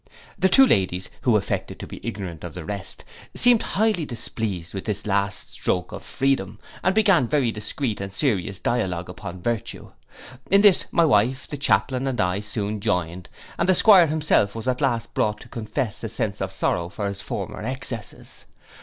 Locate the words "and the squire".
13.59-14.07